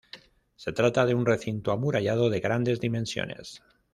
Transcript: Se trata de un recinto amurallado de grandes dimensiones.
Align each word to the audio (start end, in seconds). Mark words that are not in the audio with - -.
Se 0.55 0.71
trata 0.73 1.05
de 1.05 1.13
un 1.13 1.27
recinto 1.27 1.71
amurallado 1.71 2.31
de 2.31 2.39
grandes 2.39 2.79
dimensiones. 2.79 3.61